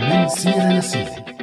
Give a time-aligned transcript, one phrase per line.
[0.00, 1.35] من سيرة لسيرة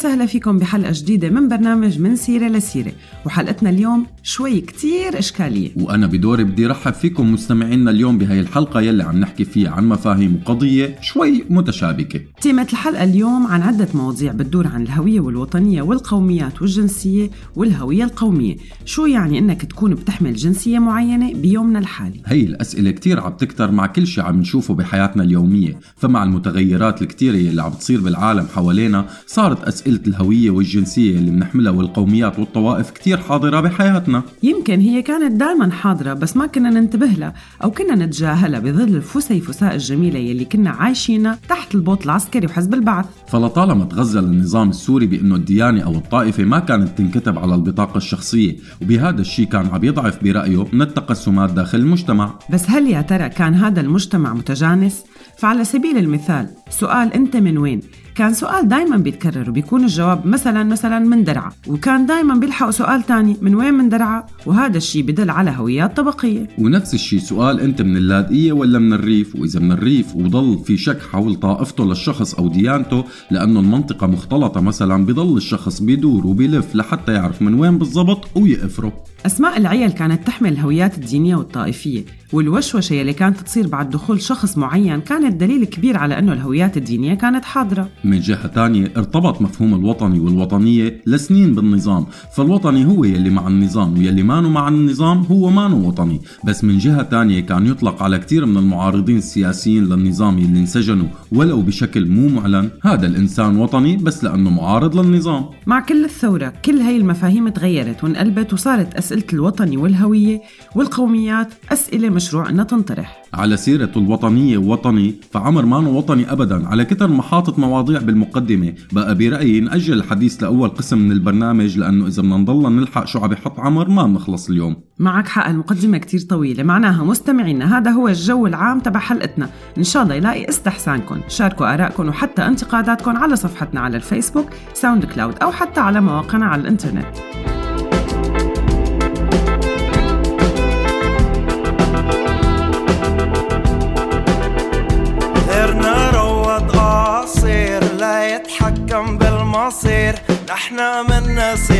[0.00, 2.92] وسهلا فيكم بحلقة جديدة من برنامج من سيرة لسيرة.
[3.26, 5.70] وحلقتنا اليوم شوي كتير إشكالية.
[5.76, 10.40] وأنا بدوري بدي رحب فيكم مستمعينا اليوم بهاي الحلقة يلي عم نحكي فيها عن مفاهيم
[10.42, 12.20] وقضية شوي متشابكة.
[12.40, 18.56] تيمة الحلقة اليوم عن عدة مواضيع بتدور عن الهوية والوطنية والقوميات والجنسية والهوية القومية.
[18.84, 23.86] شو يعني إنك تكون بتحمل جنسية معينة بيومنا الحالي؟ هي الأسئلة كتير عم تكتر مع
[23.86, 25.80] كل شيء عم نشوفه بحياتنا اليومية.
[25.96, 32.38] فمع المتغيرات الكتيرة اللي عم بتصير بالعالم حوالينا صارت أسئلة الهوية والجنسية اللي بنحملها والقوميات
[32.38, 37.70] والطوائف كتير حاضرة بحياتنا يمكن هي كانت دائما حاضرة بس ما كنا ننتبه لها أو
[37.70, 44.24] كنا نتجاهلها بظل الفسيفساء الجميلة يلي كنا عايشينها تحت البوط العسكري وحزب البعث فلطالما تغزل
[44.24, 49.66] النظام السوري بأنه الديانة أو الطائفة ما كانت تنكتب على البطاقة الشخصية وبهذا الشيء كان
[49.66, 55.04] عم يضعف برأيه من التقسمات داخل المجتمع بس هل يا ترى كان هذا المجتمع متجانس؟
[55.38, 57.80] فعلى سبيل المثال سؤال أنت من وين؟
[58.14, 61.50] كان سؤال دايما بيتكرر وبيكون الجواب مثلا مثلا من درعا.
[61.66, 66.48] وكان دايما بيلحقوا سؤال تاني من وين من درعا؟ وهذا الشيء بدل على هويات طبقية.
[66.58, 71.02] ونفس الشيء سؤال أنت من اللاذقية ولا من الريف؟ وإذا من الريف وضل في شك
[71.12, 77.42] حول طائفته للشخص أو ديانته لأنه المنطقة مختلطة مثلا بضل الشخص بيدور وبيلف لحتى يعرف
[77.42, 78.92] من وين بالضبط ويقفره
[79.26, 82.04] أسماء العيال كانت تحمل الهويات الدينية والطائفية.
[82.32, 87.14] والوشوشة يلي كانت تصير بعد دخول شخص معين كانت دليل كبير على أنه الهويات الدينية
[87.14, 87.88] كانت حاضرة.
[88.04, 92.06] من جهة تانية ارتبط مفهوم الوطني والوطنية لسنين بالنظام.
[92.36, 96.20] فالوطني هو يلي مع النظام ويلي مانو مع النظام هو مانو وطني.
[96.44, 101.08] بس من جهة تانية كان يطلق على كتير من المعارضين السياسيين للنظام يلي انسجنوا.
[101.32, 105.44] ولو بشكل مو معلن هذا الإنسان وطني بس لأنه معارض للنظام.
[105.66, 110.40] مع كل الثورة كل هاي المفاهيم تغيرت وانقلبت وصارت أسئلة الوطني والهوية
[110.76, 117.08] والقوميات أسئلة مشروع أنها تنطرح على سيرة الوطنية ووطني فعمر مانو وطني أبدا على كتر
[117.08, 118.74] ما حاطط مواضيع بالمقدمة.
[118.92, 123.32] بقى برأيي نأجل الحديث لأول قسم من البرنامج لأنه إذا بدنا نضلنا نلحق شو عم
[123.32, 124.76] يحط عمر ما بنخلص اليوم.
[124.98, 126.62] معك حق المقدمة كتير طويلة.
[126.62, 129.50] معناها مستمعينا هذا هو الجو العام تبع حلقتنا.
[129.78, 135.34] إن شاء الله يلاقي استحسانكم شاركوا آرائكم وحتى انتقاداتكم على صفحتنا على الفيسبوك ساوند كلاود
[135.42, 137.16] أو حتى على مواقعنا على الإنترنت.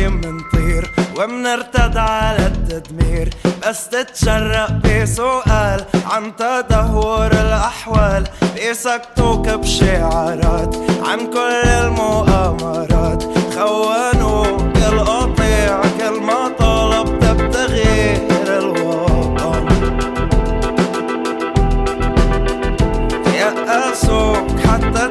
[0.01, 3.29] نسيم منطير ومنرتد على التدمير.
[3.67, 8.23] بس تتشرق بسؤال عن تدهور الأحوال.
[8.55, 10.75] بيسكتوك بشعارات
[11.05, 13.23] عن كل المؤامرات.
[13.55, 19.67] خونوك القطيع كل ما طلبت بتغيير الوطن.
[23.35, 25.07] يأسوك حتى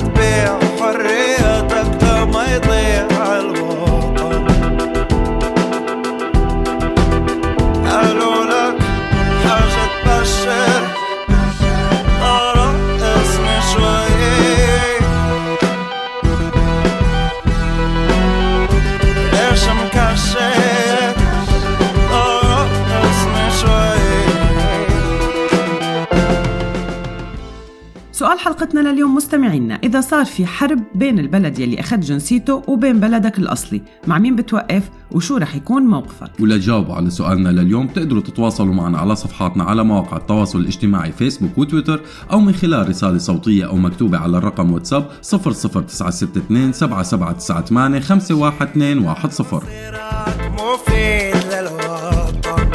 [28.20, 33.38] سؤال حلقتنا لليوم مستمعينا إذا صار في حرب بين البلد يلي أخذ جنسيته وبين بلدك
[33.38, 38.98] الأصلي مع مين بتوقف وشو رح يكون موقفك؟ ولتجاوبوا على سؤالنا لليوم تقدروا تتواصلوا معنا
[38.98, 42.00] على صفحاتنا على مواقع التواصل الاجتماعي فيسبوك وتويتر
[42.32, 51.36] أو من خلال رسالة صوتية أو مكتوبة على الرقم واتساب 00962 7798 51210 صراعك مفيد
[51.53, 52.70] للوطن.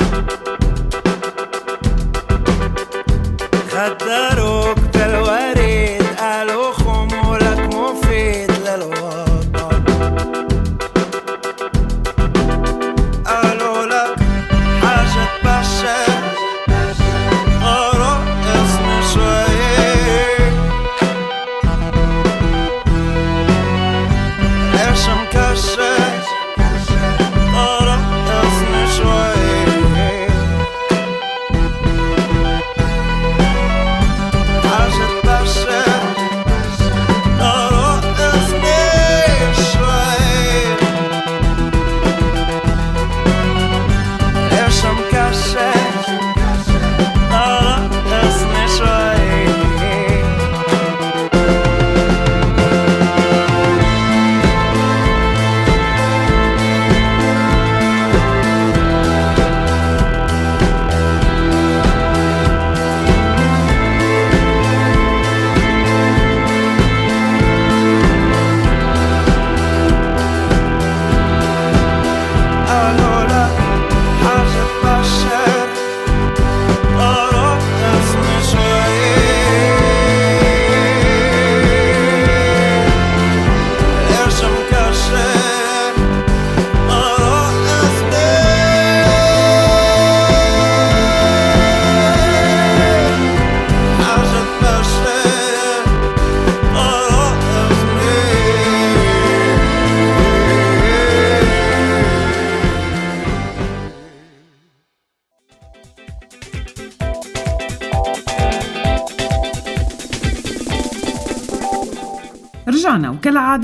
[3.69, 4.34] خدروك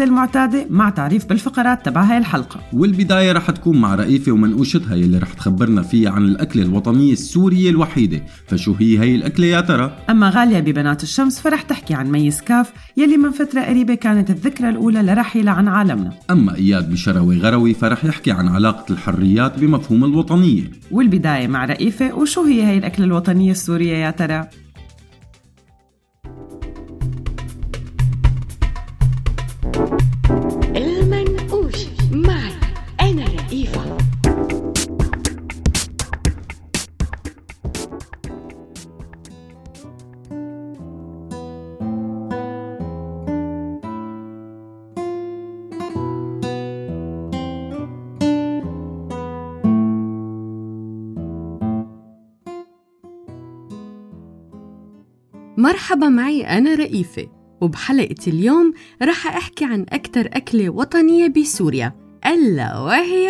[0.04, 5.34] المعتادة مع تعريف بالفقرات تبع هاي الحلقة والبداية رح تكون مع رئيفة ومنقوشتها يلي رح
[5.34, 10.60] تخبرنا فيها عن الأكلة الوطنية السورية الوحيدة فشو هي هي الأكلة يا ترى؟ أما غالية
[10.60, 15.52] ببنات الشمس فرح تحكي عن مي سكاف يلي من فترة قريبة كانت الذكرى الأولى لرحيلة
[15.52, 21.66] عن عالمنا أما إياد بشروي غروي فرح يحكي عن علاقة الحريات بمفهوم الوطنية والبداية مع
[21.66, 24.48] رئيفة وشو هي هي الأكلة الوطنية السورية يا ترى؟
[55.72, 57.28] مرحبا معي أنا رئيفة.
[57.62, 58.74] وبحلقة اليوم
[59.04, 61.94] رح أحكي عن أكتر أكلة وطنية بسوريا
[62.26, 63.30] ألا وهي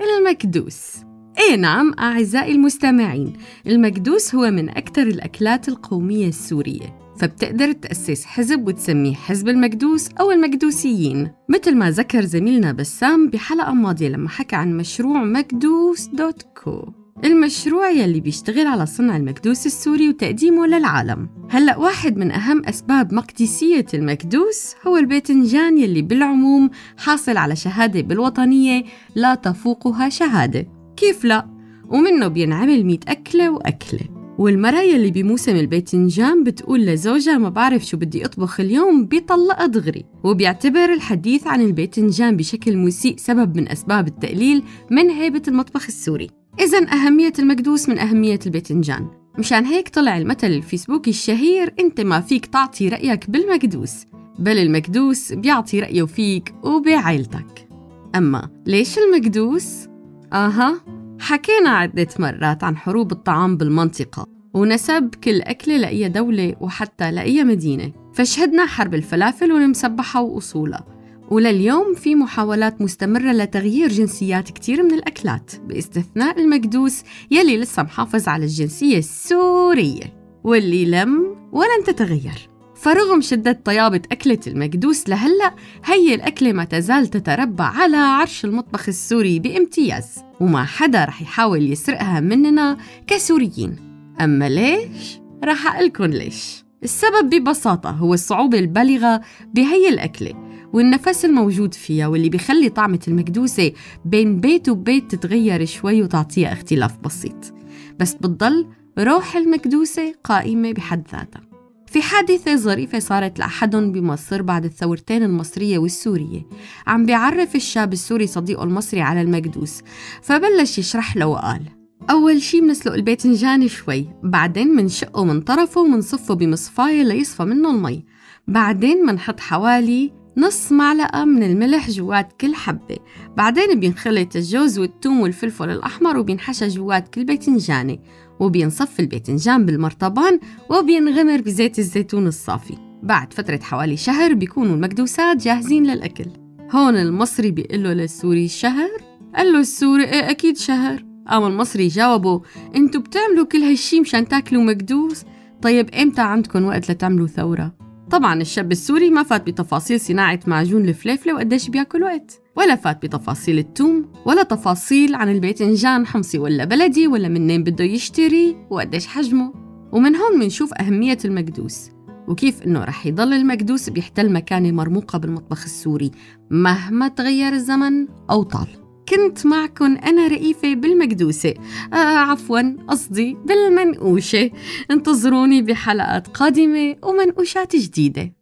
[0.00, 0.94] المكدوس.
[1.38, 3.32] إيه نعم أعزائي المستمعين
[3.66, 6.98] المكدوس هو من أكتر الأكلات القومية السورية.
[7.18, 11.30] فبتقدر تأسس حزب وتسميه حزب المكدوس أو المكدوسيين.
[11.48, 16.92] مثل ما ذكر زميلنا بسام بحلقة ماضية لما حكى عن مشروع مكدوس دوت كو.
[17.24, 21.28] المشروع يلي بيشتغل على صنع المكدوس السوري وتقديمه للعالم.
[21.50, 28.84] هلأ واحد من أهم أسباب مقدسية المكدوس هو الباذنجان يلي بالعموم حاصل على شهادة بالوطنية
[29.14, 30.66] لا تفوقها شهادة.
[30.96, 31.46] كيف لا؟
[31.88, 34.00] ومنه بينعمل ميت أكلة وأكلة.
[34.38, 40.92] والمرأة يلي بموسم الباذنجان بتقول لزوجها ما بعرف شو بدي أطبخ اليوم بيطلقها دغري وبيعتبر
[40.92, 46.30] الحديث عن الباذنجان بشكل مسيء سبب من أسباب التقليل من هيبة المطبخ السوري.
[46.60, 49.06] إذا أهمية المكدوس من أهمية الباذنجان.
[49.38, 54.04] مشان هيك طلع المثل الفيسبوكي الشهير أنت ما فيك تعطي رأيك بالمكدوس
[54.38, 57.68] بل المكدوس بيعطي رأيه فيك وبعيلتك
[58.14, 59.88] أما ليش المكدوس؟
[60.32, 60.80] آها
[61.20, 67.92] حكينا عدة مرات عن حروب الطعام بالمنطقة ونسب كل أكلة لأي دولة وحتى لأي مدينة
[68.14, 70.97] فشهدنا حرب الفلافل والمسبحة وأصولها.
[71.30, 78.44] ولليوم في محاولات مستمرة لتغيير جنسيات كتير من الأكلات باستثناء المكدوس يلي لسه محافظ على
[78.44, 82.48] الجنسية السورية واللي لم ولن تتغير.
[82.76, 85.54] فرغم شدة طيابة أكلة المكدوس لهلأ
[85.84, 90.06] هي الأكلة ما تزال تتربع على عرش المطبخ السوري بامتياز
[90.40, 93.76] وما حدا رح يحاول يسرقها مننا كسوريين.
[94.20, 96.64] أما ليش؟ رح أقلكن ليش.
[96.82, 99.20] السبب ببساطة هو الصعوبة البالغة
[99.54, 100.47] بهي الأكلة.
[100.72, 103.72] والنفس الموجود فيها واللي بيخلي طعمة المكدوسة
[104.04, 107.54] بين بيت وبيت تتغير شوي وتعطيها اختلاف بسيط.
[108.00, 108.66] بس بتضل
[108.98, 111.42] روح المكدوسة قائمة بحد ذاتها.
[111.86, 116.46] في حادثة ظريفة صارت لأحدهم بمصر بعد الثورتين المصرية والسورية.
[116.86, 119.82] عم بيعرف الشاب السوري صديقه المصري على المكدوس
[120.22, 121.62] فبلش يشرح له وقال
[122.10, 128.04] أول شي منسلق الباذنجان شوي بعدين منشقه من طرفه ومنصفه بمصفاية ليصفى منه المي
[128.48, 132.96] بعدين منحط حوالي نص معلقة من الملح جوات كل حبة
[133.36, 137.98] بعدين بينخلط الجوز والثوم والفلفل الأحمر وبينحشى جوات كل باذنجانة
[138.40, 140.40] وبينصف الباذنجان بالمرطبان
[140.70, 146.26] وبينغمر بزيت الزيتون الصافي بعد فترة حوالي شهر بيكونوا المكدوسات جاهزين للأكل
[146.72, 148.90] هون المصري بيقول له للسوري شهر؟
[149.36, 152.42] قال له السوري إيه أكيد شهر قام المصري جاوبه
[152.76, 155.24] أنتوا بتعملوا كل هالشي مشان تاكلوا مكدوس؟
[155.62, 157.77] طيب إمتى عندكم وقت لتعملوا ثورة؟
[158.10, 163.58] طبعا الشاب السوري ما فات بتفاصيل صناعة معجون الفليفلة وقديش بياكل وقت ولا فات بتفاصيل
[163.58, 169.52] التوم ولا تفاصيل عن الباذنجان حمصي ولا بلدي ولا منين بده يشتري وقديش حجمه.
[169.92, 171.90] ومن هون منشوف أهمية المكدوس
[172.28, 176.10] وكيف إنه رح يضل المكدوس بيحتل مكانة مرموقة بالمطبخ السوري
[176.50, 178.87] مهما تغير الزمن أو طال.
[179.10, 181.54] كنت معكم أنا رئيفة بالمكدوسة
[181.92, 184.50] آه عفوا قصدي بالمنقوشة.
[184.90, 188.37] انتظروني بحلقات قادمة ومنقوشات جديدة.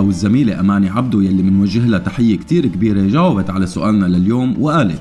[0.00, 5.00] والزميلة أماني عبدو يلي منوجه لها تحية كتير كبيرة جاوبت على سؤالنا لليوم وقالت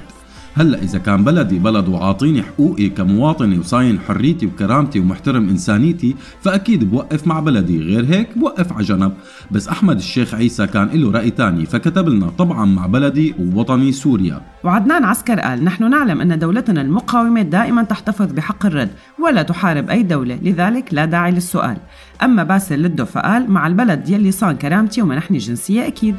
[0.58, 7.28] هلا إذا كان بلدي بلد وعاطيني حقوقي كمواطنه وصاين حريتي وكرامتي ومحترم إنسانيتي فأكيد بوقف
[7.28, 7.80] مع بلدي.
[7.80, 9.14] غير هيك بوقف على جنب.
[9.52, 14.42] بس أحمد الشيخ عيسى كان له رأي تاني فكتب لنا طبعا مع بلدي ووطني سوريا.
[14.64, 18.90] وعدنان عسكر قال نحن نعلم أن دولتنا المقاومة دائما تحتفظ بحق الرد
[19.26, 21.78] ولا تحارب أي دولة لذلك لا داعي للسؤال.
[22.24, 26.16] أما باسل لدو فقال مع البلد يلي صان كرامتي ومنحني جنسية أكيد.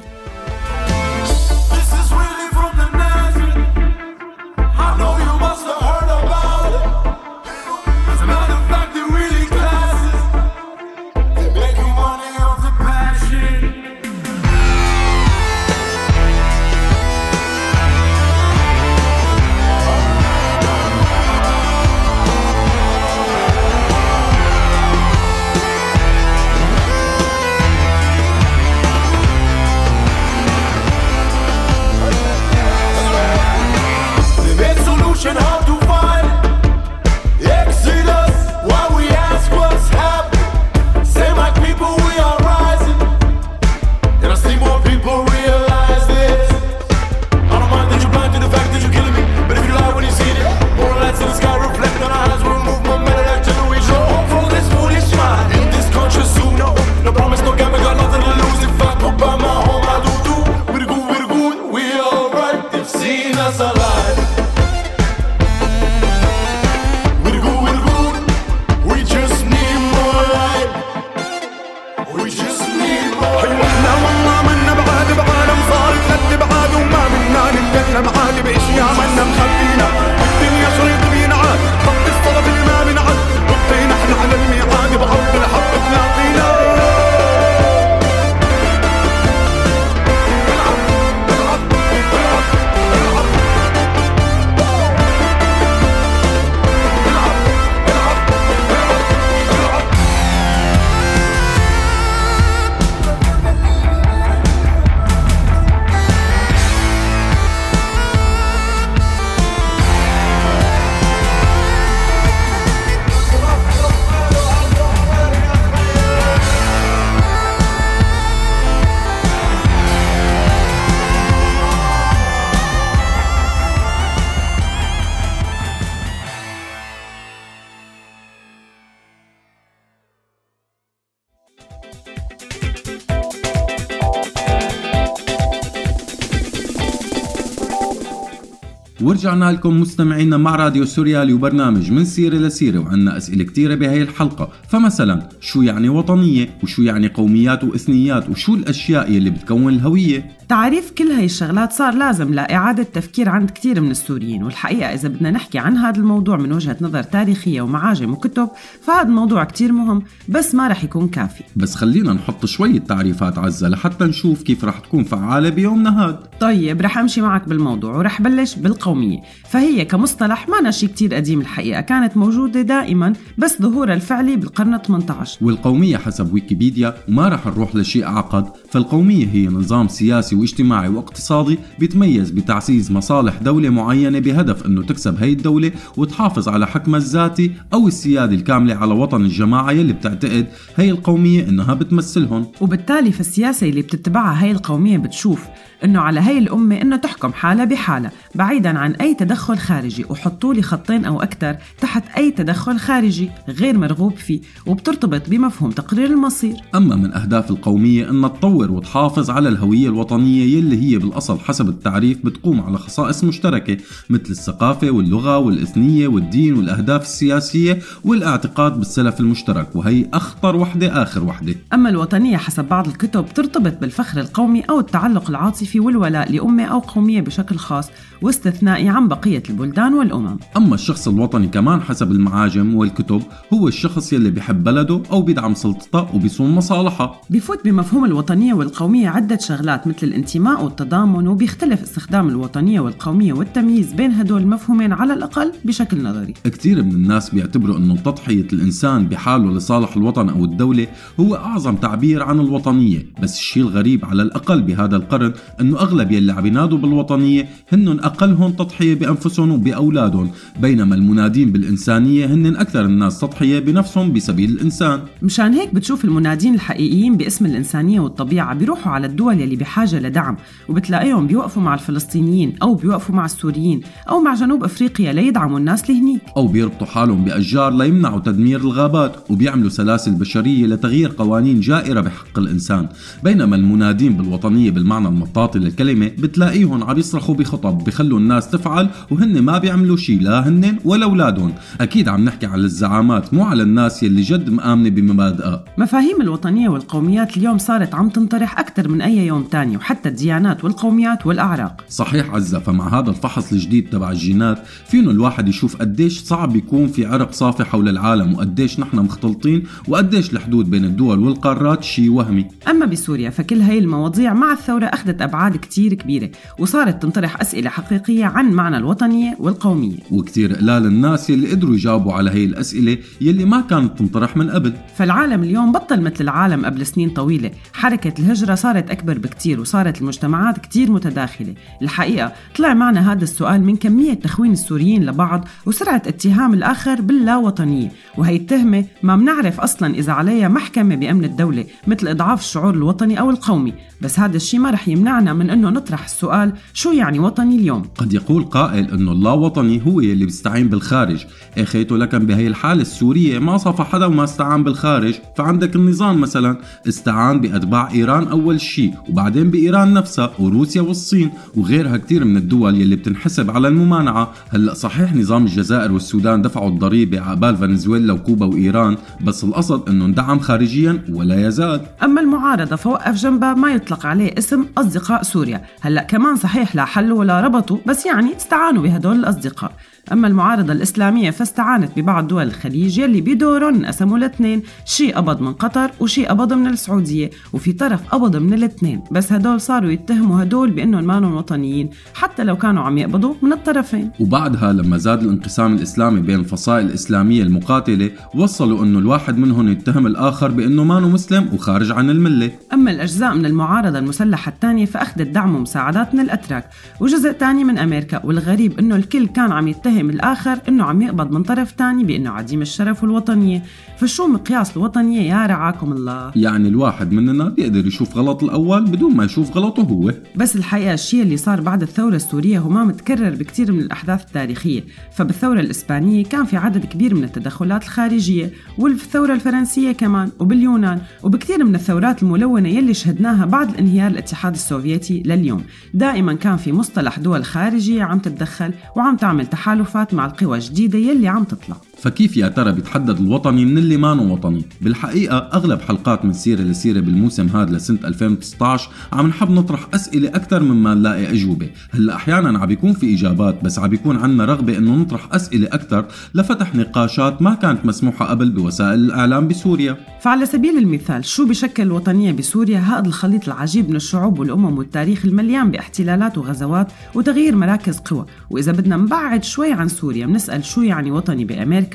[139.19, 144.51] ورجعنا لكم مستمعينا مع راديو سوريالي وبرنامج من سيرة لسيرة وعنا أسئلة كتيرة بهي الحلقة.
[144.69, 151.11] فمثلا شو يعني وطنية؟ وشو يعني قوميات وإثنيات؟ وشو الأشياء يلي بتكون الهوية؟ تعريف كل
[151.11, 154.43] هاي الشغلات صار لازم لإعادة تفكير عند كتير من السوريين.
[154.43, 158.49] والحقيقة إذا بدنا نحكي عن هذا الموضوع من وجهة نظر تاريخية ومعاجم وكتب
[158.83, 161.45] فهذا الموضوع كتير مهم بس ما رح يكون كافي.
[161.57, 166.81] بس خلينا نحط شوية تعريفات عزة لحتى نشوف كيف رح تكون فعالة بيومنا هاد طيب
[166.81, 169.19] رح أمشي معك بالموضوع ورح بلش بالقومية.
[169.49, 175.39] فهي كمصطلح ما شيء كتير قديم الحقيقة كانت موجودة دائما بس ظهورها الفعلي بالقرن 18
[175.45, 182.31] والقومية حسب ويكيبيديا وما رح نروح لشيء أعقد فالقومية هي نظام سياسي واجتماعي واقتصادي بيتميز
[182.31, 188.35] بتعزيز مصالح دولة معينة بهدف أنه تكسب هي الدولة وتحافظ على حكمها الذاتي أو السيادة
[188.35, 192.47] الكاملة على وطن الجماعة يلي بتعتقد هي القومية إنها بتمثلهم.
[192.61, 195.45] وبالتالي فالسياسة اللي بتتبعها هاي القومية بتشوف
[195.85, 200.63] إنه على هاي الأمة إنه تحكم حالها بحالها بعيدا عن أي تدخل خارجي وحطوا لي
[200.63, 206.57] خطين أو أكثر تحت أي تدخل خارجي غير مرغوب فيه وبترتبط بمفهوم تقرير المصير.
[206.75, 212.19] أما من أهداف القومية أنها تطور وتحافظ على الهوية الوطنية يلي هي بالأصل حسب التعريف
[212.25, 213.77] بتقوم على خصائص مشتركة
[214.11, 221.55] مثل الثقافة واللغة والإثنية والدين والأهداف السياسية والإعتقاد بالسلف المشترك وهي أخطر وحدة آخر وحدة.
[221.75, 227.21] أما الوطنية حسب بعض الكتب ترتبط بالفخر القومي أو التعلق العاطفي والولاء لأمة أو قومية
[227.21, 227.91] بشكل خاص.
[228.23, 230.39] واستثنائي عن بقية البلدان والأمم.
[230.57, 233.23] أما الشخص الوطني كمان حسب المعاجم والكتب
[233.55, 239.39] هو الشخص يلي بيحب بلده أو بيدعم سلطته وبيصون مصالحها بفوت بمفهوم الوطنية والقومية عدة
[239.39, 246.03] شغلات مثل الانتماء والتضامن وبيختلف استخدام الوطنية والقومية والتمييز بين هدول المفهومين على الأقل بشكل
[246.03, 246.35] نظري.
[246.45, 250.87] كثير من الناس بيعتبروا إنه تضحية الإنسان بحاله لصالح الوطن أو الدولة
[251.21, 256.33] هو أعظم تعبير عن الوطنية، بس الشيء الغريب على الأقل بهذا القرن إنه أغلب يلي
[256.33, 263.59] عم ينادوا بالوطنية هن أقلهم تضحية بأنفسهم وبأولادهم بينما المنادين بالإنسانية هن أكثر الناس تضحية
[263.59, 265.01] بنفسهم بسبيل الإنسان.
[265.23, 270.37] مشان هيك بتشوف المنادين الحقيقيين باسم الإنسانية والطبيعة بيروحوا على الدول يلي بحاجة لدعم
[270.69, 276.01] وبتلاقيهم بيوقفوا مع الفلسطينيين أو بيوقفوا مع السوريين أو مع جنوب أفريقيا ليدعموا الناس اللي
[276.01, 282.39] هنيك أو بيربطوا حالهم بأشجار ليمنعوا تدمير الغابات وبيعملوا سلاسل بشرية لتغيير قوانين جائرة بحق
[282.39, 282.89] الإنسان.
[283.25, 289.59] بينما المنادين بالوطنية بالمعنى المطاطي للكلمة بتلاقيهم عم يصرخوا بخطب بخلوا الناس تفعل وهن ما
[289.59, 291.55] بيعملوا شيء لا هن ولا أولادهم.
[291.81, 295.65] أكيد عم نحكي على الزعامات مو على الناس يلي جد مآمنة بمبادئها.
[295.79, 301.27] مفاهيم الوطنية والقوميات اليوم صارت عم تنطرح أكثر من أي يوم تاني وحتى الديانات والقوميات
[301.27, 301.85] والأعراق.
[301.89, 307.07] صحيح عزة فمع هذا الفحص الجديد تبع الجينات فينه الواحد يشوف قديش صعب يكون في
[307.07, 312.47] عرق صافي حول العالم وقديش نحن مختلطين وقديش الحدود بين الدول والقارات شيء وهمي.
[312.69, 318.25] أما بسوريا فكل هاي المواضيع مع الثورة أخذت أبعاد كتير كبيرة وصارت تنطرح أسئلة حقيقية
[318.25, 319.97] عن معنى الوطنية والقومية.
[320.11, 324.73] وكتير قلال الناس يلي قدروا يجاوبوا على هي الأسئلة يلي ما كانت تنطرح من قبل.
[324.97, 327.51] فالعالم اليوم بطل مثل العالم قبل سنين طويلة.
[327.73, 331.55] حركة الهجرة صارت أكبر بكتير وصارت المجتمعات كتير متداخلة.
[331.83, 337.93] الحقيقة طلع معنا هذا السؤال من كمية تخوين السوريين لبعض وسرعة اتهام الآخر باللاوطنية.
[338.19, 343.31] وهي التهمة ما بنعرف أصلا إذا عليها محكمة بأمن الدولة مثل إضعاف الشعور الوطني أو
[343.31, 343.73] القومي.
[344.01, 348.13] بس هذا الشيء ما رح يمنعنا من أنه نطرح السؤال شو يعني وطني اليوم؟ قد
[348.13, 351.25] يقول قائل انه اللاوطني هو يلي بيستعين بالخارج.
[351.59, 355.15] اخيته لكن بهي الحالة السورية ما صفى حدا وما استعان بالخارج.
[355.37, 356.57] فعندك النظام مثلا
[356.89, 362.97] استعان بأتباع إيران أول شيء وبعدين بإيران نفسها وروسيا والصين وغيرها كتير من الدول يلي
[362.97, 364.33] بتنحسب على الممانعة.
[364.51, 370.39] هلأ صحيح نظام الجزائر والسودان دفعوا الضريبة عقبال فنزويلا وكوبا وإيران بس القصد إنه اندعم
[370.39, 371.81] خارجيا ولا يزال.
[372.03, 375.63] أما المعارضة فوقف جنبها ما يطلق عليه اسم أصدقاء سوريا.
[375.81, 377.41] هلأ كمان صحيح لا حلوا ولا
[377.77, 379.73] بس يعني استعانوا بهدول الأصدقاء.
[380.13, 385.91] أما المعارضة الإسلامية فاستعانت ببعض دول الخليج يلي بدورهم انقسموا لاثنين شيء قبض من قطر
[386.01, 389.01] وشيء قبض من السعودية وفي طرف قبض من الاثنين.
[389.11, 394.11] بس هدول صاروا يتهموا هدول بأنهم مانهم وطنيين حتى لو كانوا عم يقبضوا من الطرفين.
[394.21, 400.51] وبعدها لما زاد الانقسام الإسلامي بين الفصائل الإسلامية المقاتلة وصلوا أنه الواحد منهم يتهم الآخر
[400.51, 402.51] بأنه مانو مسلم وخارج عن الملة.
[402.73, 406.65] أما الأجزاء من المعارضة المسلحة الثانية فأخذت دعم ومساعدات من الأتراك
[407.01, 411.43] وجزء تاني من أمريكا والغريب أنه الكل كان عم يتهم الآخر أنه عم يقبض من
[411.43, 413.63] طرف تاني بأنه عديم الشرف والوطنية
[413.99, 419.25] فشو مقياس الوطنية يا رعاكم الله؟ يعني الواحد مننا بيقدر يشوف غلط الأول بدون ما
[419.25, 420.13] يشوف غلطه هو.
[420.37, 424.85] بس الحقيقة الشيء اللي صار بعد الثورة السورية هو ما متكرر بكثير من الأحداث التاريخية.
[425.13, 431.75] فبالثورة الإسبانية كان في عدد كبير من التدخلات الخارجية وبالثورة الفرنسية كمان وباليونان وبكثير من
[431.75, 435.63] الثورات الملونة يلي شهدناها بعد انهيار الاتحاد السوفيتي لليوم.
[435.95, 439.47] دائما كان في مصطلح دول خارجية عم تتدخل وعم تعمل
[439.89, 441.77] تحالفات مع القوى الجديدة يلي عم تطلع.
[442.01, 447.01] فكيف يا ترى بيتحدد الوطني من اللي مانو وطني؟ بالحقيقة أغلب حلقات من سيرة لسيرة
[447.01, 451.71] بالموسم هذا لسنة 2019 عم نحب نطرح أسئلة أكثر مما نلاقي أجوبة.
[451.91, 456.05] هلأ أحيانا عم بيكون في إجابات بس عم بيكون عنا رغبة إنه نطرح أسئلة أكثر
[456.35, 459.97] لفتح نقاشات ما كانت مسموحة قبل بوسائل الإعلام بسوريا.
[460.21, 465.71] فعلى سبيل المثال شو بشكل الوطنية بسوريا؟ هذا الخليط العجيب من الشعوب والأمم والتاريخ المليان
[465.71, 468.27] باحتلالات وغزوات وتغيير مراكز قوى.
[468.51, 471.88] وإذا بدنا نبعد شوي عن سوريا بنسأل شو يعني وطني بأمريكا؟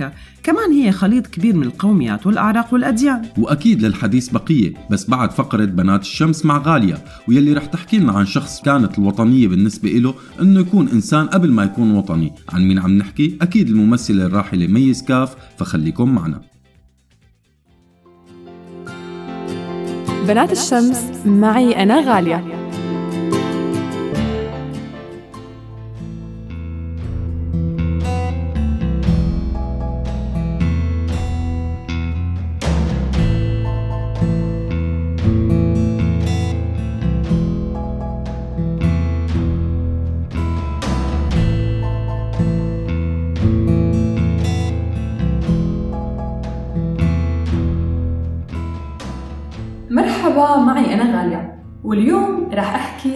[0.43, 3.25] كمان هي خليط كبير من القوميات والأعراق والأديان.
[3.37, 8.25] وأكيد للحديث بقية بس بعد فقرة بنات الشمس مع غالية ويلي رح تحكي لنا عن
[8.25, 12.33] شخص كانت الوطنية بالنسبة له إنه يكون إنسان قبل ما يكون وطني.
[12.49, 16.41] عن مين عم نحكي؟ أكيد الممثلة الراحلة ميز كاف فخليكم معنا.
[20.27, 22.62] بنات الشمس معي أنا غالية.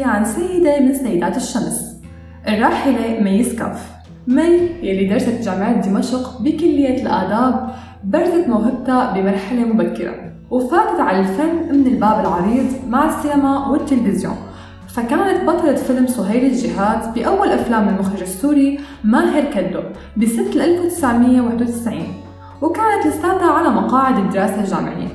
[0.07, 1.95] عن سيدة من سيدات الشمس
[2.47, 3.91] الراحلة مي سكاف
[4.27, 7.69] مي يلي درست جامعة دمشق بكلية الآداب
[8.03, 10.15] برزت موهبتها بمرحلة مبكرة
[10.51, 14.35] وفاتت على الفن من الباب العريض مع السينما والتلفزيون.
[14.87, 19.81] فكانت بطلة فيلم سهيل الجهاد بأول أفلام المخرج السوري ماهر كدو
[20.17, 22.01] بسنة 1991
[22.61, 25.07] وكانت لساتها على مقاعد الدراسة الجامعية.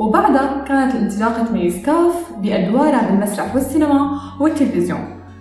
[0.00, 5.00] وبعدها كانت انطلاقة ميسكاف بأدوارها بالمسرح والسينما والتلفزيون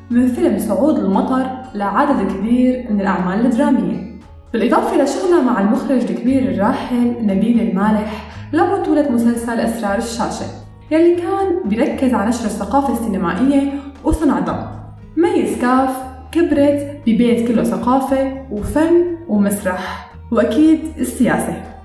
[0.09, 4.19] من فيلم صعود المطر لعدد كبير من الأعمال الدرامية.
[4.53, 10.45] بالإضافة لشغلها مع المخرج الكبير الراحل نبيل المالح لبطولة مسلسل أسرار الشاشة
[10.91, 13.71] يلي كان بيركز على نشر الثقافة السينمائية
[14.03, 15.89] وصنعتها مي سكاف
[16.31, 21.78] كبرت ببيت كله ثقافة وفن ومسرح وأكيد السياسة.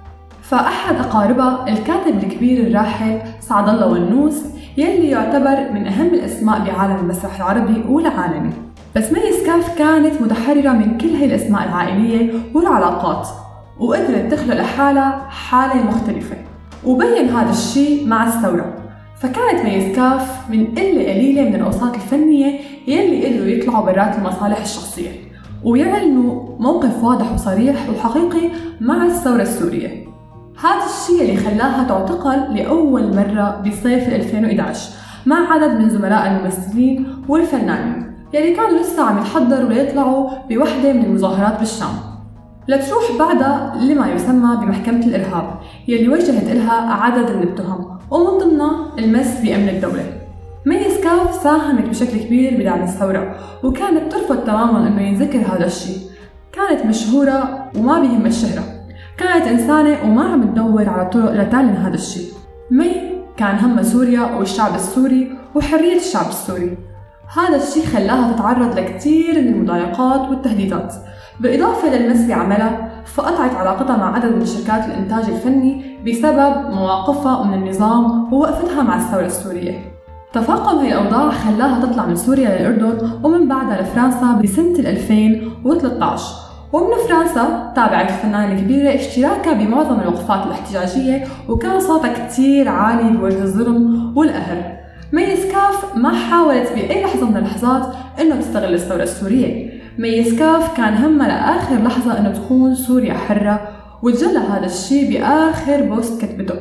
[0.48, 4.42] فأحد أقاربها الكاتب الكبير الراحل سعد الله ونوس
[4.76, 8.52] يلي يعتبر من أهم الأسماء بعالم المسرح العربي والعالمي.
[8.96, 13.28] بس مي سكاف كانت متحررة من كل هاي الأسماء العائلية والعلاقات
[13.80, 16.36] وقدرت تخلق لحالها حالة مختلفة
[16.86, 18.74] وبين هذا الشيء مع الثورة.
[19.20, 25.10] فكانت مي سكاف من قلة قليلة من الأوساط الفنية يلي قدروا يطلعوا برات المصالح الشخصية
[25.64, 30.13] ويعلنوا موقف واضح وصريح وحقيقي مع الثورة السورية.
[30.60, 34.90] هذا الشيء اللي خلاها تعتقل لأول مرة بصيف 2011
[35.26, 41.58] مع عدد من زملاء الممثلين والفنانين يلي كانوا لسه عم يتحضروا ليطلعوا بوحدة من المظاهرات
[41.58, 41.88] بالشام.
[42.68, 49.40] لتروح بعدها لما يسمى بمحكمة الإرهاب يلي وجهت إلها عدد من التهم ومن ضمنها المس
[49.40, 50.04] بأمن الدولة.
[50.66, 55.98] مي سكاف ساهمت بشكل كبير بدعم الثورة وكانت ترفض تماما إنه ينذكر هذا الشيء.
[56.52, 58.73] كانت مشهورة وما بيهم الشهرة.
[59.18, 62.28] كانت إنسانة وما عم تدور على طرق لتعلن هذا الشيء.
[62.70, 62.90] مي
[63.36, 66.78] كان همها سوريا والشعب السوري وحرية الشعب السوري.
[67.36, 70.94] هذا الشيء خلاها تتعرض لكثير من المضايقات والتهديدات.
[71.40, 78.32] بالإضافة للمس بعملها فقطعت علاقتها مع عدد من شركات الإنتاج الفني بسبب مواقفها من النظام
[78.32, 79.94] ووقفتها مع الثورة السورية.
[80.32, 87.72] تفاقم هي الأوضاع خلاها تطلع من سوريا للأردن ومن بعدها لفرنسا بسنة 2013 ومن فرنسا
[87.76, 94.74] تابعت الفنانة الكبيرة اشتراكها بمعظم الوقفات الاحتجاجية وكان صوتها كتير عالي بوجه الظلم والقهر
[95.12, 99.70] مي سكاف ما حاولت بأي لحظة من اللحظات إنه تستغل الثورة السورية.
[99.98, 103.68] مي سكاف كان همها لآخر لحظة إنه تكون سوريا حرة
[104.02, 106.54] وتجلى هذا الشيء بآخر post كتبته.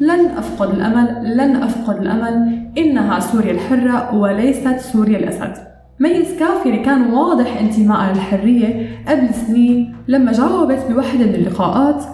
[0.00, 5.69] لن أفقد الأمل لن أفقد الأمل إنها سوريا الحرة وليست سوريا الأسد.
[6.00, 12.04] مي سكاف اللي كان واضح انتمائها للحرية قبل سنين لما جاوبت بوحدة من اللقاءات.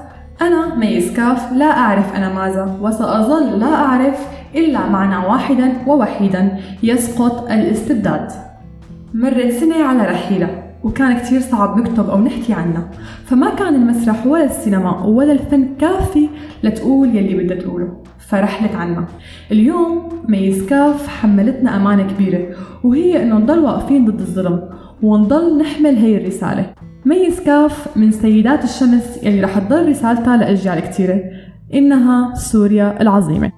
[0.43, 7.51] أنا مي سكاف لا أعرف أنا ماذا وسأظل لا أعرف إلا معنى واحدا ووحيدا يسقط
[7.51, 8.29] الاستبداد.
[9.15, 10.66] مرت سنة على رحيلة.
[10.85, 12.91] وكان كتير صعب نكتب أو نحكي عنها
[13.25, 16.29] فما كان المسرح ولا السينما ولا الفن كافي
[16.63, 18.03] لتقول يلي بدها تقوله.
[18.19, 19.05] فرحلت عنا
[19.53, 24.69] اليوم ميسكاف حملتنا أمانة كبيرة وهي إنه نضل واقفين ضد الظلم
[25.03, 26.67] ونضل نحمل هي الرسالة.
[27.05, 31.21] ميسكاف من سيدات الشمس يلي رح تضل رسالتها لأجيال كتيرة
[31.75, 33.53] إنها سوريا العظيمة.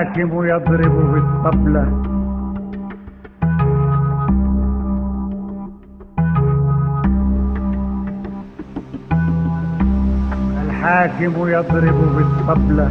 [0.00, 1.86] الحاكم يضرب بالطبلة
[10.66, 12.90] الحاكم يضرب بالطبلة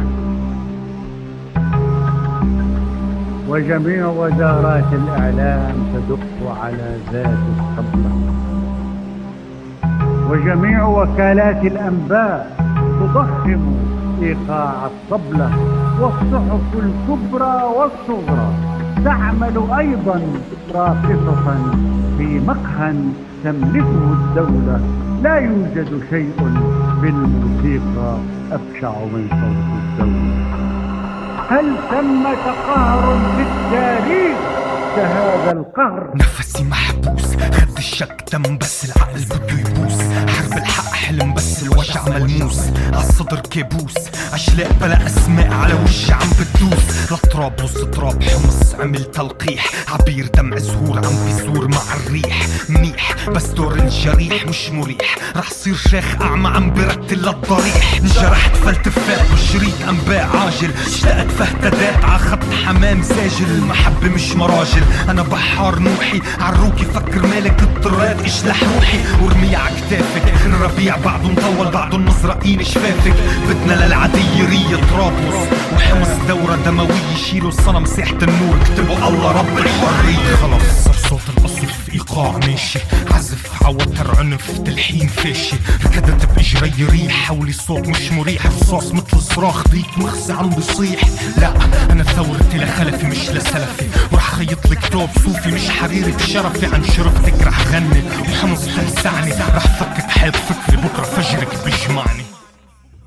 [3.48, 8.10] وجميع وزارات الإعلام تدق على ذات الطبلة
[10.30, 12.56] وجميع وكالات الأنباء
[13.00, 13.62] تضخم
[14.22, 15.50] إيقاع الطبلة
[16.00, 18.50] والصحف الكبرى والصغرى
[19.04, 20.22] تعمل أيضا
[20.74, 21.56] راقصة
[22.18, 22.94] في مقهى
[23.44, 24.80] تملكه الدولة.
[25.22, 26.32] لا يوجد شيء
[27.02, 28.16] بالموسيقى
[28.52, 30.60] أبشع من صوت الدولة.
[31.50, 34.38] هل ثمة قهر في التاريخ
[34.96, 36.12] كهذا القهر.
[36.14, 40.00] نفسي محبوس خد الشك دم بس العقل بده يبوس.
[40.02, 42.58] حرب الحق حلم بس الوجع ملموس.
[42.92, 43.94] عالصدر كابوس
[44.32, 47.12] اشلاء بلا أسماء على وشي عم بتدوس.
[47.12, 49.70] لطراب وسط تراب حمص عمل تلقيح.
[49.88, 52.46] عبير دمع زهور عم بيزور مع الريح.
[52.68, 55.16] منيح بس دور الجريح مش مريح.
[55.36, 60.70] رح صير شيخ أعمى عم برتل للضريح انجرحت فلتفات بشريط انباء عاجل.
[60.86, 63.50] اشتقت فاهتدات ع خط حمام ساجل.
[63.50, 64.82] المحبة مش مراجل.
[65.08, 66.20] أنا بحار نوحي.
[66.40, 68.98] عروكي فكر مالك اضطريت اشلح روحي.
[69.22, 73.14] وارميها عكتافك الربيع بعده مطول بعده المزرقين شفافك.
[73.48, 77.16] بدنا للعادية رية طرابلس وحمص دورة دموية.
[77.30, 77.84] شيلوا الصنم.
[77.84, 78.56] ساحة النور.
[78.62, 80.36] اكتبوا الله رب الحرية.
[80.36, 81.79] خلص صار صوت القصف.
[82.00, 82.78] ايقاع ماشي
[83.10, 88.46] عزف عوتر عنف تلحين فاشي ركضت بإجري ريح حولي الصوت مش مريح.
[88.46, 91.00] رصاص مثل صراخ ضيق مخزي عم بيصيح
[91.38, 91.52] لا
[91.90, 96.66] أنا ثورتي لخلفي مش لسلفي وراح خيط لك توب صوفي مش حريري بشرفي.
[96.66, 98.02] عن شرفتك رح غني.
[98.20, 100.76] وحمص تلسعني رح فكك حيط فكري.
[100.76, 102.29] بكرة فجرك بيجمعني.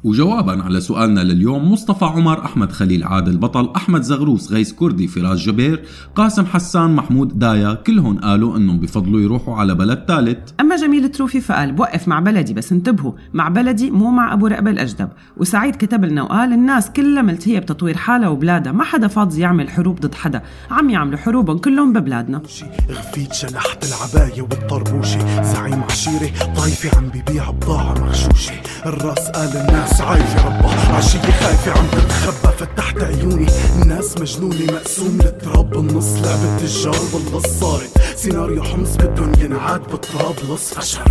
[0.04, 5.40] وجوابا على سؤالنا لليوم مصطفى عمر أحمد خليل عادل بطل أحمد زغروس غيس كردي فراس
[5.40, 5.84] جبير
[6.16, 10.38] قاسم حسان محمود دايا كلهم قالوا أنهم بفضلوا يروحوا على بلد ثالث.
[10.60, 14.72] أما جميل تروفي فقال بوقف مع بلدي بس انتبهوا مع بلدي مو مع أبو رقبة
[14.72, 15.10] الأجدب.
[15.38, 20.00] وسعيد كتب لنا وقال الناس كلها ملتهية بتطوير حالها وبلادها ما حدا فاضي يعمل حروب
[20.00, 22.42] ضد حدا عم يعملوا حروبهم كلهم ببلادنا.
[22.90, 28.54] غفيت شلحت العباية والطربوشة زعيم عشيرة طايفة عم ببيع بضاعة مغشوشة
[28.86, 32.54] الرأس قال الناس عايفة ربا عشية خايفة عم تتخبى.
[32.60, 33.48] فتحت عيوني.
[33.82, 34.74] الناس مجنونة.
[34.74, 37.92] مقسوم للتراب بالنص لعبة تجار والله صارت.
[38.16, 41.02] سيناريو حمص بدهم ينعاد بالتراب لص فشل.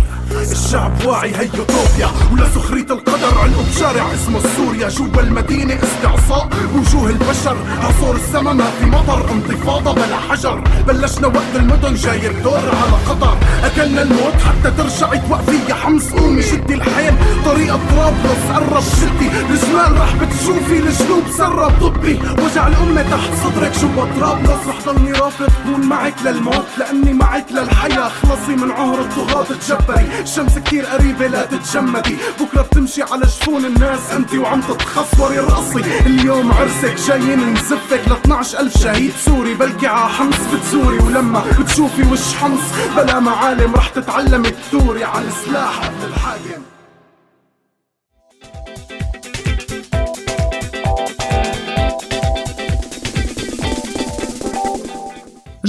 [0.51, 1.35] الشعب واعي.
[1.35, 3.37] هي يوتوبيا ولا سخرية القدر.
[3.37, 4.89] علقوا بشارع اسمه سوريا.
[4.89, 6.42] جوا المدينة استعصاء
[6.75, 10.63] وجوه البشر عصور السما ما في مطر انتفاضة بلا حجر.
[10.87, 13.37] بلشنا وقت المدن جاي الدور على قطر.
[13.63, 16.11] أكلنا الموت حتى ترجعي توقفي يا حمص.
[16.11, 17.13] قومي شدي الحيل
[17.45, 19.29] طريق طرابلس قرب شدي.
[19.49, 22.19] الجمال رح بتشوفي الجنوب سرب طبي.
[22.43, 26.65] وجع الأمة تحت صدرك جوا طرابلس رح ضلني رافض كون معك للموت.
[26.77, 28.09] لأني معك للحياة.
[28.09, 32.17] خلصي من عهر الطغاة تجبري الشمس كتير قريبة لا تتجمدي.
[32.39, 34.11] بكرة بتمشي على جفون الناس.
[34.15, 35.83] انت وعم تتخصوري رأسي.
[36.05, 42.01] اليوم عرسك جايين نزفك ل 12 ألف شهيد سوري بلكي ع حمص بتزوري ولما بتشوفي
[42.03, 42.61] وش حمص
[42.95, 46.61] بلا معالم رح تتعلمي تثوري على السلاح قبل الحاكم.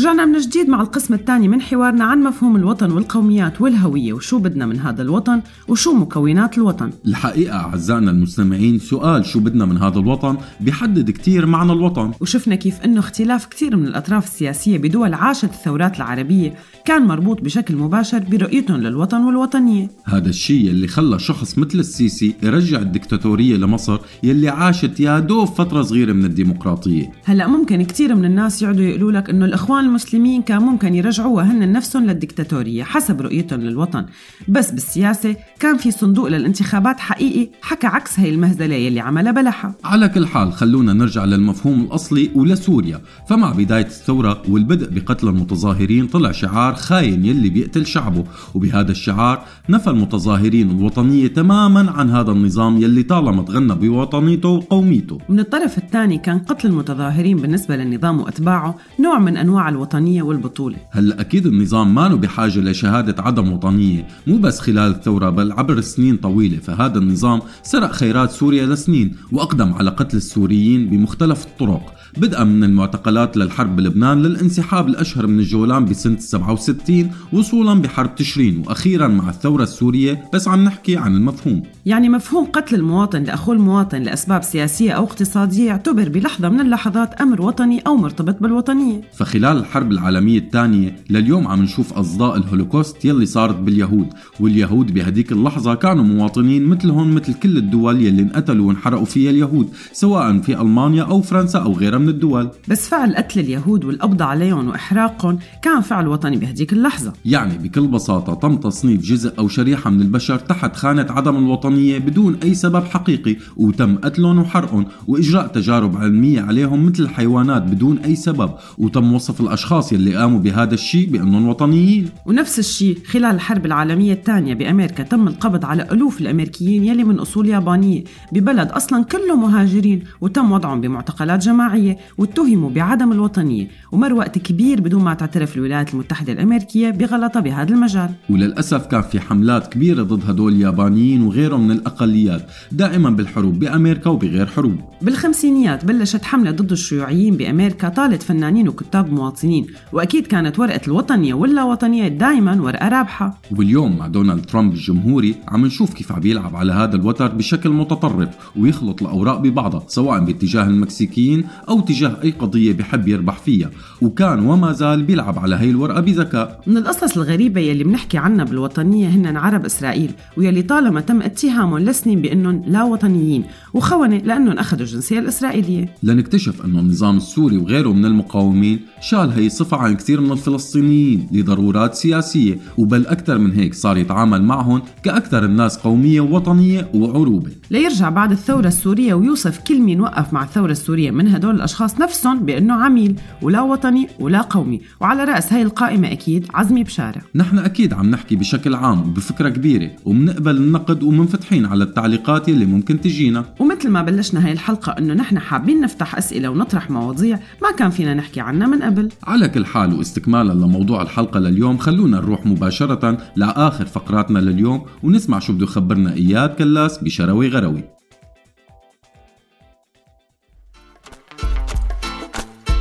[0.04, 4.66] رجعنا من جديد مع القسم الثاني من حوارنا عن مفهوم الوطن والقوميات والهوية وشو بدنا
[4.66, 6.90] من هذا الوطن وشو مكونات الوطن.
[7.06, 12.12] الحقيقة أعزائنا المستمعين سؤال شو بدنا من هذا الوطن؟ بيحدد كتير معنى الوطن.
[12.20, 16.54] وشفنا كيف إنه اختلاف كثير من الأطراف السياسية بدول عاشت الثورات العربية.
[16.84, 19.90] كان مربوط بشكل مباشر برؤيتهم للوطن والوطنية.
[20.04, 25.82] هذا الشيء اللي خلى شخص مثل السيسي يرجع الدكتاتورية لمصر يلي عاشت يا دوب فترة
[25.82, 27.12] صغيرة من الديمقراطية.
[27.24, 31.72] هلأ ممكن كثير من الناس يقعدوا يقولوا لك إنه الإخوان المسلمين كان ممكن يرجعوها هن
[31.72, 34.06] نفسهم للدكتاتورية حسب رؤيتهم للوطن.
[34.48, 40.08] بس بالسياسة كان في صندوق للانتخابات حقيقي حكى عكس هي المهزله يلي عملها بلحها على
[40.08, 43.00] كل حال خلونا نرجع للمفهوم الأصلي ولسوريا.
[43.28, 48.24] فمع بداية الثورة والبدء بقتل المتظاهرين طلع شعار خاين يلي بيقتل شعبه.
[48.54, 55.18] وبهذا الشعار نفى المتظاهرين الوطنية تماما عن هذا النظام يلي طالما تغنى بوطنيته وقوميته.
[55.28, 59.83] من الطرف الثاني كان قتل المتظاهرين بالنسبة للنظام وأتباعه نوع من أنواع الوطنية
[60.22, 60.76] والبطولة.
[60.90, 66.16] هلا أكيد النظام ما بحاجة لشهادة عدم وطنية مو بس خلال الثورة بل عبر سنين
[66.16, 66.58] طويلة.
[66.58, 71.94] فهذا النظام سرق خيرات سوريا لسنين وأقدم على قتل السوريين بمختلف الطرق.
[72.16, 79.08] بدءا من المعتقلات للحرب بلبنان للانسحاب الأشهر من الجولان بسنة 67 وصولا بحرب تشرين وأخيرا
[79.08, 80.24] مع الثورة السورية.
[80.34, 81.62] بس عم نحكي عن المفهوم.
[81.86, 87.42] يعني مفهوم قتل المواطن لأخوه المواطن لأسباب سياسية أو اقتصادية يعتبر بلحظة من اللحظات أمر
[87.42, 89.00] وطني أو مرتبط بالوطنية.
[89.14, 90.96] فخلال الحرب العالمية الثانية.
[91.10, 94.08] لليوم عم نشوف أصداء الهولوكوست يلي صارت باليهود
[94.40, 100.38] واليهود بهديك اللحظة كانوا مواطنين مثلهم مثل كل الدول يلي انقتلوا وانحرقوا فيها اليهود سواء
[100.40, 102.50] في ألمانيا أو فرنسا أو غيرها من الدول.
[102.68, 107.12] بس فعل قتل اليهود والقبض عليهم وإحراقهم كان فعل وطني بهديك اللحظة.
[107.24, 112.36] يعني بكل بساطة تم تصنيف جزء أو شريحة من البشر تحت خانة عدم الوطنية بدون
[112.42, 118.50] أي سبب حقيقي وتم قتلهم وحرقهم وإجراء تجارب علمية عليهم مثل الحيوانات بدون أي سبب
[118.78, 122.08] وتم وصف الأشخاص يلي قاموا بهذا الشيء بأنهم وطنيين.
[122.26, 127.48] ونفس الشيء خلال الحرب العالمية الثانية بأمريكا تم القبض على ألوف الأمريكيين يلي من أصول
[127.48, 134.80] يابانية ببلد أصلا كله مهاجرين وتم وضعهم بمعتقلات جماعية واتهموا بعدم الوطنية ومر وقت كبير
[134.80, 138.10] بدون ما تعترف الولايات المتحدة الأمريكية بغلطها بهذا المجال.
[138.30, 144.46] وللأسف كان في حملات كبيرة ضد هدول اليابانيين وغيرهم من الأقليات دائما بالحروب بأمريكا وبغير
[144.46, 144.76] حروب.
[145.02, 149.43] بالخمسينيات بلشت حملة ضد الشيوعيين بأمريكا طالت فنانين وكتاب مواطنين
[149.92, 153.40] وأكيد كانت ورقة الوطنية واللا وطنية دايما ورقة رابحة.
[153.56, 158.28] واليوم مع دونالد ترامب الجمهوري عم نشوف كيف عم يلعب على هذا الوتر بشكل متطرف
[158.56, 163.70] ويخلط الأوراق ببعضها سواء باتجاه المكسيكيين أو تجاه أي قضية بحب يربح فيها.
[164.02, 166.60] وكان وما زال بيلعب على هي الورقة بذكاء.
[166.66, 172.22] من القصص الغريبة يلي بنحكي عنها بالوطنية هن عرب إسرائيل ويلي طالما تم اتهامهم لسنين
[172.22, 175.94] بأنهم لا وطنيين وخونة لأنهم أخذوا الجنسية الإسرائيلية.
[176.02, 181.94] لنكتشف أنه النظام السوري وغيره من المقاومين شال هي الصفة عن كثير من الفلسطينيين لضرورات
[181.94, 187.50] سياسية وبل أكثر من هيك صار يتعامل معهم كأكثر الناس قومية ووطنية وعروبة.
[187.70, 192.38] ليرجع بعد الثورة السورية ويوصف كل مين وقف مع الثورة السورية من هدول الأشخاص نفسهم
[192.38, 194.80] بأنه عميل ولا وطني ولا قومي.
[195.00, 199.90] وعلى رأس هاي القائمة أكيد عزمي بشارة نحن أكيد عم نحكي بشكل عام وبفكرة كبيرة
[200.04, 203.44] ومنقبل النقد ومنفتحين على التعليقات اللي ممكن تجينا.
[203.60, 208.14] ومثل ما بلشنا هاي الحلقة أنه نحن حابين نفتح أسئلة ونطرح مواضيع ما كان فينا
[208.14, 209.08] نحكي عنها من قبل.
[209.26, 215.52] على كل حال واستكمالا لموضوع الحلقة لليوم خلونا نروح مباشرة لآخر فقراتنا لليوم ونسمع شو
[215.52, 217.84] بده يخبرنا إياد كلاس بشروي غروي.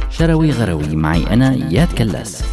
[0.10, 2.44] شروي غروي معي أنا إياد كلاس.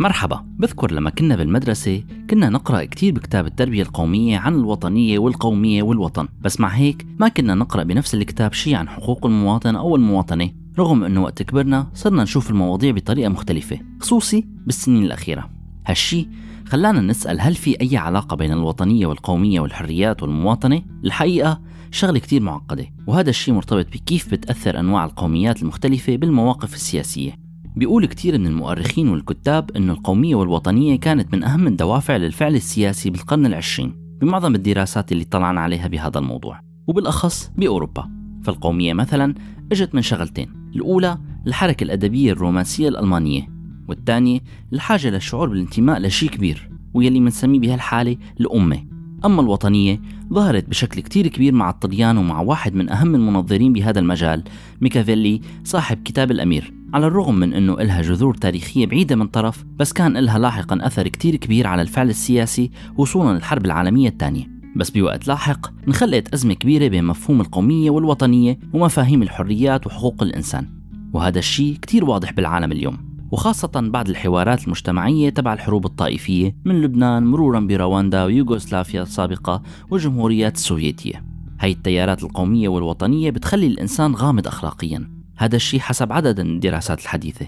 [0.00, 6.28] مرحبا بذكر لما كنا بالمدرسة كنا نقرأ كتير بكتاب التربية القومية عن الوطنية والقومية والوطن
[6.40, 11.04] بس مع هيك ما كنا نقرأ بنفس الكتاب شيء عن حقوق المواطن أو المواطنة رغم
[11.04, 15.50] أنه وقت كبرنا صرنا نشوف المواضيع بطريقة مختلفة خصوصي بالسنين الأخيرة
[15.86, 16.28] هالشي
[16.66, 21.60] خلانا نسأل هل في أي علاقة بين الوطنية والقومية والحريات والمواطنة؟ الحقيقة
[21.90, 28.38] شغلة كتير معقدة وهذا الشيء مرتبط بكيف بتأثر أنواع القوميات المختلفة بالمواقف السياسية بيقول كتير
[28.38, 34.54] من المؤرخين والكتاب أن القومية والوطنية كانت من أهم الدوافع للفعل السياسي بالقرن العشرين بمعظم
[34.54, 38.10] الدراسات اللي طلعنا عليها بهذا الموضوع وبالأخص بأوروبا.
[38.42, 39.34] فالقومية مثلا
[39.72, 43.48] إجت من شغلتين الأولى الحركة الأدبية الرومانسية الألمانية
[43.88, 44.40] والثانية
[44.72, 48.89] الحاجة للشعور بالانتماء لشيء كبير ويلي منسميه بهالحالة الأمة.
[49.24, 50.00] أما الوطنية
[50.32, 54.44] ظهرت بشكل كتير كبير مع الطليان ومع واحد من أهم المنظرين بهذا المجال
[54.80, 59.92] ميكافيلي صاحب كتاب الأمير على الرغم من أنه إلها جذور تاريخية بعيدة من طرف بس
[59.92, 64.50] كان إلها لاحقا أثر كتير كبير على الفعل السياسي وصولا للحرب العالمية الثانية.
[64.76, 70.66] بس بوقت لاحق انخلقت أزمة كبيرة بين مفهوم القومية والوطنية ومفاهيم الحريات وحقوق الإنسان.
[71.12, 73.09] وهذا الشيء كتير واضح بالعالم اليوم.
[73.30, 81.24] وخاصة بعد الحوارات المجتمعية تبع الحروب الطائفية من لبنان مرورا برواندا ويوغوسلافيا السابقة والجمهوريات السوفيتية.
[81.60, 85.10] هاي التيارات القومية والوطنية بتخلي الإنسان غامض أخلاقيا.
[85.36, 87.46] هذا الشيء حسب عدد من الدراسات الحديثة.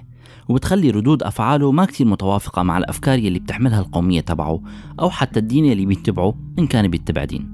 [0.49, 4.62] وبتخلي ردود أفعاله ما كتير متوافقة مع الأفكار يلي بتحملها القومية تبعه
[5.01, 7.48] أو حتى الدين يلي بيتبعه إن كان بيتبع دين.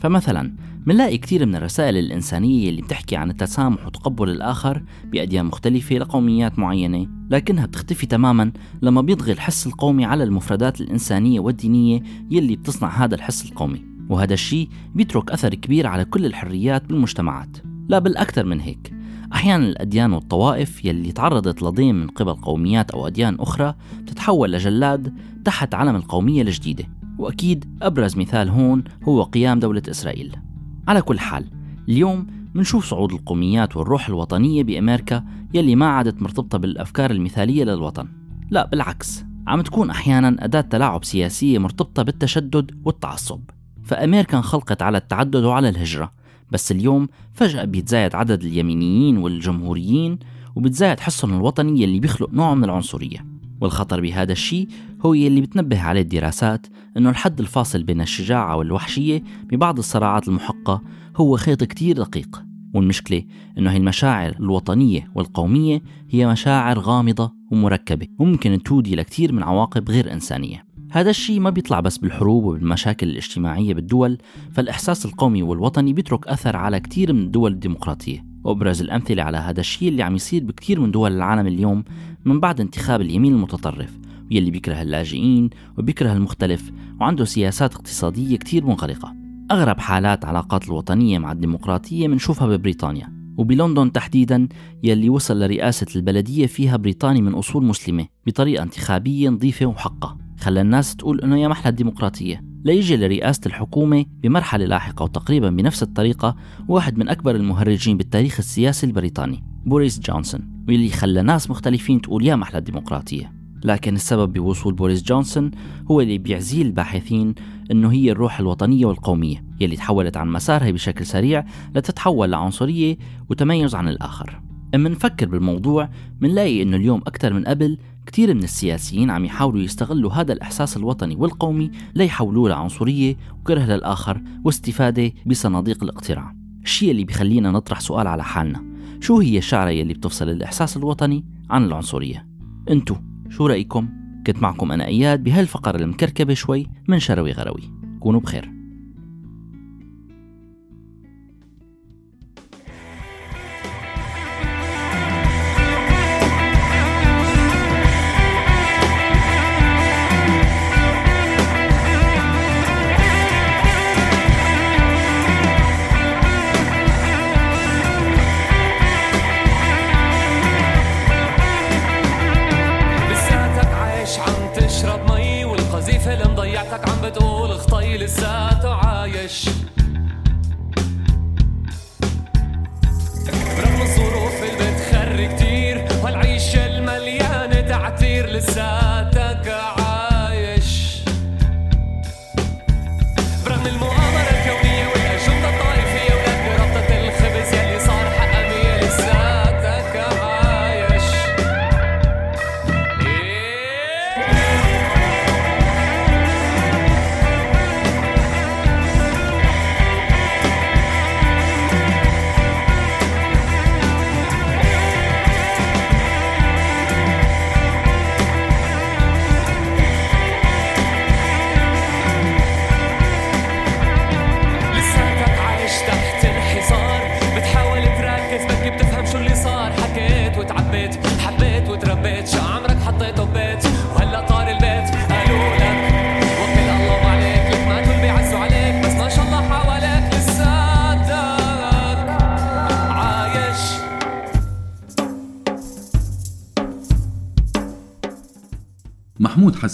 [0.00, 0.52] فمثلا
[0.86, 7.06] منلاقي كتير من الرسائل الإنسانية اللي بتحكي عن التسامح وتقبل الآخر بأديان مختلفة لقوميات معينة
[7.30, 13.44] لكنها بتختفي تماما لما بيطغي الحس القومي على المفردات الإنسانية والدينية يلي بتصنع هذا الحس
[13.44, 13.84] القومي.
[14.08, 17.56] وهذا الشيء بيترك أثر كبير على كل الحريات بالمجتمعات.
[17.88, 18.94] لا بالأكثر من هيك.
[19.32, 23.74] أحيانا الأديان والطوائف يلي تعرضت لضيم من قبل قوميات أو أديان أخرى
[24.06, 25.14] تتحول لجلاد
[25.44, 26.84] تحت علم القومية الجديدة.
[27.18, 30.45] وأكيد أبرز مثال هون هو قيام دولة إسرائيل.
[30.88, 31.44] على كل حال
[31.88, 35.24] اليوم منشوف صعود القوميات والروح الوطنية بأمريكا
[35.54, 38.08] يلي ما عادت مرتبطة بالأفكار المثالية للوطن.
[38.50, 43.40] لا بالعكس عم تكون أحيانا أداة تلاعب سياسية مرتبطة بالتشدد والتعصب.
[43.84, 46.12] فأمريكا انخلقت على التعدد وعلى الهجرة
[46.50, 50.18] بس اليوم فجأة بيتزايد عدد اليمينيين والجمهوريين
[50.56, 53.35] وبتزايد حسهم الوطني يلي بيخلق نوع من العنصرية.
[53.60, 54.68] والخطر بهذا الشيء
[55.06, 60.82] هو يلي بتنبه عليه الدراسات إنه الحد الفاصل بين الشجاعة والوحشية ببعض الصراعات المحقة
[61.16, 62.42] هو خيط كتير دقيق.
[62.74, 63.22] والمشكلة
[63.58, 70.12] إنه هي المشاعر الوطنية والقومية هي مشاعر غامضة ومركبة وممكن تودي لكتير من عواقب غير
[70.12, 70.66] إنسانية.
[70.90, 74.18] هذا الشيء ما بيطلع بس بالحروب وبالمشاكل الاجتماعية بالدول
[74.52, 78.26] فالإحساس القومي والوطني بيترك أثر على كتير من الدول الديمقراطية.
[78.44, 81.84] وأبرز الأمثلة على هذا الشيء اللي عم يصير بكتير من دول العالم اليوم
[82.26, 83.98] من بعد انتخاب اليمين المتطرف
[84.32, 89.14] واللي بيكره اللاجئين وبيكره المختلف وعنده سياسات اقتصادية كتير منغلقة.
[89.50, 94.48] أغرب حالات علاقات الوطنية مع الديمقراطية منشوفها ببريطانيا وبلندن تحديدا
[94.82, 100.96] يلي وصل لرئاسة البلدية فيها بريطاني من أصول مسلمة بطريقة انتخابية نظيفة ومحقة خلى الناس
[100.96, 102.44] تقول إنه يا محلى الديمقراطية.
[102.64, 106.36] ليجي لرئاسة الحكومة بمرحلة لاحقة وتقريبا بنفس الطريقة
[106.68, 110.55] واحد من أكبر المهرجين بالتاريخ السياسي البريطاني بوريس جونسون.
[110.68, 113.32] واللي خلى ناس مختلفين تقول يا محلى الديمقراطية.
[113.64, 115.50] لكن السبب بوصول بوريس جونسون
[115.90, 117.34] هو اللي بيعزيل الباحثين
[117.70, 121.44] إنه هي الروح الوطنية والقومية يلي تحولت عن مسارها بشكل سريع
[121.74, 122.96] لتتحول لعنصرية
[123.30, 124.42] وتميز عن الآخر.
[124.74, 125.88] إما نفكر بالموضوع
[126.20, 131.16] منلاقي إنه اليوم أكثر من قبل كثير من السياسيين عم يحاولوا يستغلوا هذا الإحساس الوطني
[131.16, 136.34] والقومي ليحولوه لعنصرية وكره للآخر واستفادة بصناديق الاقتراع.
[136.62, 138.75] الشيء اللي بيخلينا نطرح سؤال على حالنا
[139.06, 142.26] شو هي الشعرة يلي بتفصل الإحساس الوطني عن العنصرية؟
[142.70, 142.96] انتو
[143.28, 143.88] شو رأيكم؟
[144.26, 147.62] كنت معكم أنا إياد بهالفقرة المكركبة شوي من شروي غروي.
[148.00, 148.55] كونوا بخير.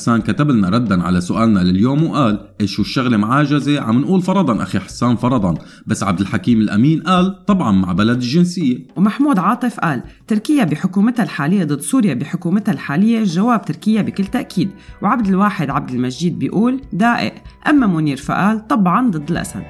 [0.02, 4.62] حسان كتب لنا ردا على سؤالنا لليوم وقال إيش الشغلة معاجزه عم نقول فرضا.
[4.62, 5.54] أخي حسان فرضا.
[5.86, 8.78] بس عبد الحكيم الأمين قال طبعا مع بلد الجنسية.
[8.96, 14.70] ومحمود عاطف قال تركيا بحكومتها الحالية ضد سوريا بحكومتها الحالية الجواب تركيا بكل تأكيد.
[15.02, 17.34] وعبد الواحد عبد المجيد بيقول دائق.
[17.68, 19.62] أما منير فقال طبعا ضد الأسد.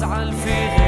[0.00, 0.79] لا تزعل في غيرك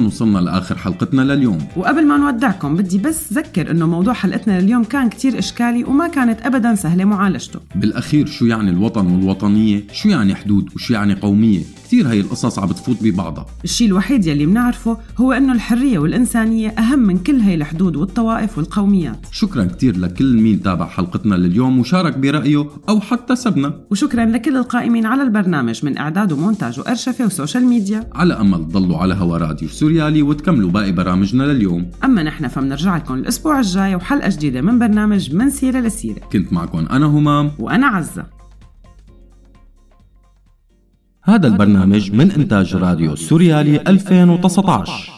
[0.00, 1.58] مستمعينا بنكون وصلنا لآخر حلقتنا لليوم.
[1.76, 6.46] وقبل ما نودعكم بدي بس ذكر إنه موضوع حلقتنا لليوم كان كتير إشكالي وما كانت
[6.46, 7.60] ابدا سهلة معالجته.
[7.74, 12.68] بالأخير شو يعني الوطن والوطنية؟ شو يعني حدود وشو يعني قومية؟ كثير هي القصص عم
[12.68, 13.46] بتفوت ببعضها.
[13.64, 19.26] الشيء الوحيد يلي بنعرفه هو إنه الحرية والإنسانية أهم من كل هي الحدود والطوائف والقوميات.
[19.32, 23.80] شكرا كثير لكل مين تابع حلقتنا لليوم وشارك برأيه أو حتى سبنا.
[23.90, 28.10] وشكرا لكل القائمين على البرنامج من إعداد ومونتاج وأرشفة و social media.
[28.14, 29.68] على أمل تضلوا على هوا راديو
[30.08, 31.90] سوريالي وتكملوا باقي برامجنا لليوم.
[32.04, 36.20] أما نحن فمنرجع لكم الأسبوع الجاي وحلقة جديدة من برنامج من سيرة لسيرة.
[36.32, 37.52] كنت معكم أنا همام.
[37.58, 38.26] وأنا عزة.
[41.22, 45.17] هذا البرنامج من إنتاج راديو سوريالي 2019